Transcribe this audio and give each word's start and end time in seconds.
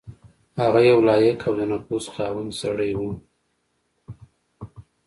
هغه 0.61 0.79
یو 0.89 0.99
لایق 1.07 1.39
او 1.47 1.53
د 1.59 1.61
نفوذ 1.71 2.05
خاوند 2.13 2.49
سړی 2.61 2.91
وو. 2.99 3.11